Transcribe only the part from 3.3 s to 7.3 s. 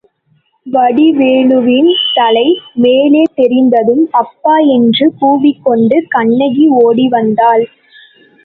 தெரிந்ததும், அப்பா என்று கூவிக்கொண்டு கண்ணகி ஓடி